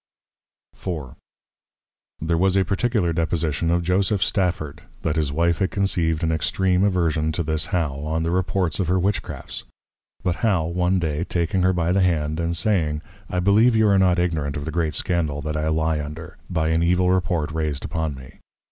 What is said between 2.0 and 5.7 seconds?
There was a particular Deposition of Joseph Stafford, That his Wife had